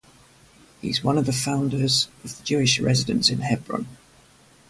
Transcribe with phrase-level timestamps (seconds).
[0.81, 3.85] He is one of the founders of the Jewish residence in Hebron.